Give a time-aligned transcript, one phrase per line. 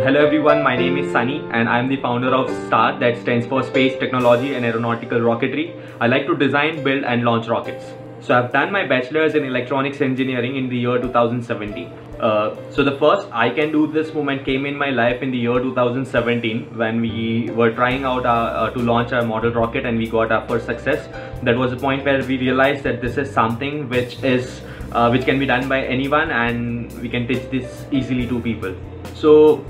[0.00, 3.62] everyone, my name is Sunny and I am the founder of STAR that stands for
[3.62, 5.78] Space Technology and Aeronautical Rocketry.
[6.00, 7.84] I like to design, build and launch rockets.
[8.20, 11.92] So I've done my bachelor's in electronics engineering in the year 2017.
[12.18, 15.38] Uh, so the first I can do this moment came in my life in the
[15.38, 19.98] year 2017 when we were trying out our, uh, to launch our model rocket and
[19.98, 21.08] we got our first success.
[21.42, 25.24] That was the point where we realized that this is something which is uh, which
[25.24, 28.74] can be done by anyone and we can teach this easily to people.
[29.14, 29.64] So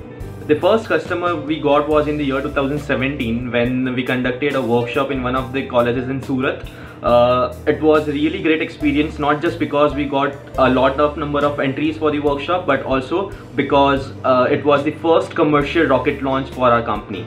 [0.50, 5.12] the first customer we got was in the year 2017 when we conducted a workshop
[5.12, 6.64] in one of the colleges in Surat.
[7.04, 11.38] Uh, it was really great experience not just because we got a lot of number
[11.50, 16.20] of entries for the workshop but also because uh, it was the first commercial rocket
[16.20, 17.24] launch for our company.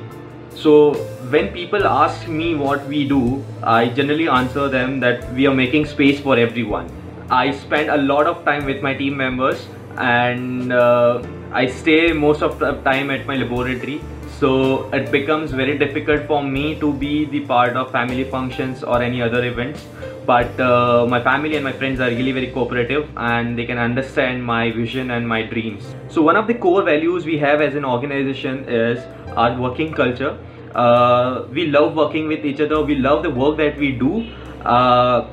[0.54, 0.94] So
[1.36, 5.86] when people ask me what we do, I generally answer them that we are making
[5.86, 6.92] space for everyone.
[7.30, 9.66] I spend a lot of time with my team members
[9.98, 11.24] and uh,
[11.54, 14.02] I stay most of the time at my laboratory.
[14.40, 19.04] So it becomes very difficult for me to be the part of family functions or
[19.04, 19.86] any other events.
[20.26, 24.44] But uh, my family and my friends are really very cooperative and they can understand
[24.44, 25.94] my vision and my dreams.
[26.10, 30.36] So one of the core values we have as an organization is our working culture.
[30.74, 32.82] Uh, we love working with each other.
[32.82, 34.28] We love the work that we do.
[34.66, 35.30] Uh,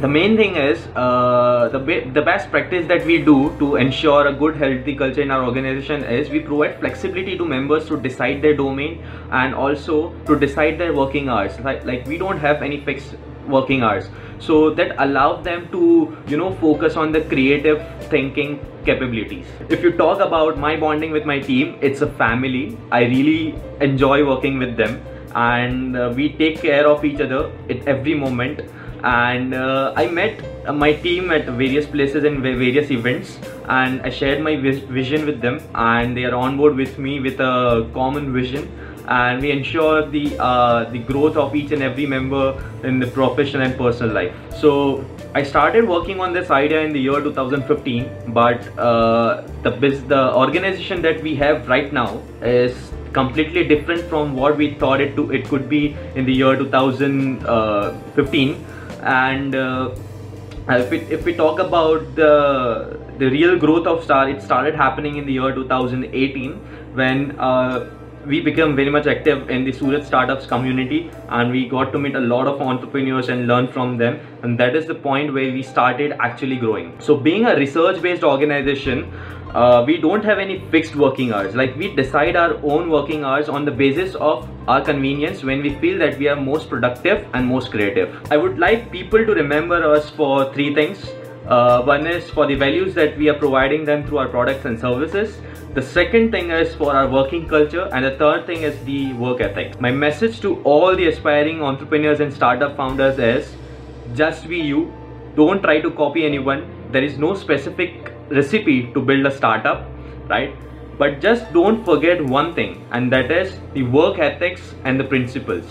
[0.00, 4.26] the main thing is uh, the, be the best practice that we do to ensure
[4.28, 8.40] a good healthy culture in our organization is we provide flexibility to members to decide
[8.40, 11.58] their domain and also to decide their working hours.
[11.60, 13.16] Like, like we don't have any fixed
[13.48, 14.08] working hours.
[14.38, 19.46] So that allows them to you know focus on the creative thinking capabilities.
[19.68, 22.78] If you talk about my bonding with my team it's a family.
[22.92, 25.00] I really enjoy working with them
[25.34, 28.60] and uh, we take care of each other at every moment
[29.04, 34.10] and uh, I met uh, my team at various places and various events and I
[34.10, 38.32] shared my vision with them and they are on board with me with a common
[38.32, 38.70] vision.
[39.08, 43.62] And we ensure the uh, the growth of each and every member in the professional
[43.62, 44.34] and personal life.
[44.60, 45.02] So
[45.34, 49.70] I started working on this idea in the year 2015 but uh, the
[50.08, 55.16] the organization that we have right now is completely different from what we thought it
[55.16, 58.66] to it could be in the year 2015
[59.02, 59.90] and uh,
[60.68, 65.16] if, we, if we talk about the the real growth of star it started happening
[65.16, 66.52] in the year 2018
[66.94, 67.90] when uh,
[68.26, 72.14] we became very much active in the Surat startups community and we got to meet
[72.14, 74.20] a lot of entrepreneurs and learn from them.
[74.42, 77.00] And that is the point where we started actually growing.
[77.00, 79.10] So being a research based organization
[79.54, 81.54] uh, we don't have any fixed working hours.
[81.54, 85.74] Like we decide our own working hours on the basis of our convenience when we
[85.82, 88.14] feel that we are most productive and most creative.
[88.30, 91.10] I would like people to remember us for three things.
[91.46, 94.78] Uh, one is for the values that we are providing them through our products and
[94.78, 95.38] services.
[95.72, 97.88] The second thing is for our working culture.
[97.92, 99.80] And the third thing is the work ethic.
[99.80, 103.56] My message to all the aspiring entrepreneurs and startup founders is
[104.14, 104.92] just be you.
[105.34, 106.68] Don't try to copy anyone.
[106.92, 109.88] There is no specific recipe to build a startup
[110.28, 110.54] right
[110.98, 115.64] but just don't forget one thing and that is the work ethics and the principles.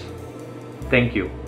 [0.89, 1.46] Thank you